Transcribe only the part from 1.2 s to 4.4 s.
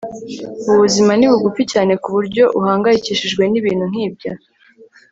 bugufi cyane kuburyo uhangayikishwa nibintu nkibyo